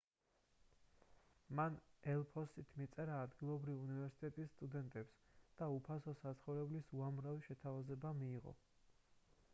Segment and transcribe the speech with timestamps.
[1.59, 1.75] მან
[2.13, 5.21] ელ-ფოსტით მიწერა ადგილობრივი უნივერსიტეტის სტუდენტებს
[5.61, 8.59] და უფასო საცხოვრებლის უამრავი შეთავაზება მიიღო